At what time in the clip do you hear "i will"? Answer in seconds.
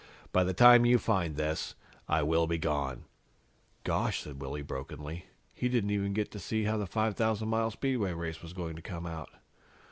2.09-2.47